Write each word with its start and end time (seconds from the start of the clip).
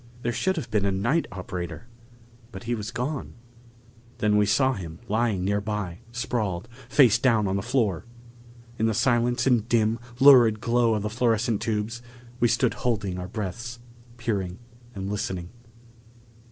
There 0.23 0.33
should 0.33 0.55
have 0.55 0.71
been 0.71 0.83
a 0.83 0.91
night 0.91 1.27
operator, 1.31 1.85
but 2.51 2.63
he 2.63 2.73
was 2.73 2.89
gone. 2.89 3.35
Than 4.17 4.35
we 4.35 4.47
saw 4.47 4.73
him 4.73 4.97
lying 5.07 5.45
nearby, 5.45 5.99
sprawled, 6.11 6.67
face 6.89 7.19
down 7.19 7.47
on 7.47 7.55
the 7.55 7.61
floor! 7.61 8.05
In 8.79 8.87
the 8.87 8.95
silence 8.95 9.45
and 9.45 9.69
dim, 9.69 9.99
lurid 10.19 10.59
glow 10.59 10.95
of 10.95 11.03
the 11.03 11.09
fluorescent 11.11 11.61
tubes, 11.61 12.01
we 12.39 12.47
stood 12.47 12.73
holding 12.73 13.19
our 13.19 13.27
breaths, 13.27 13.77
peering 14.17 14.57
and 14.95 15.07
listening. 15.07 15.49